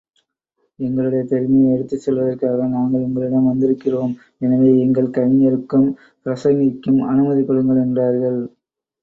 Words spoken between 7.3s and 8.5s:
கொடுங்கள் என்றார்கள்.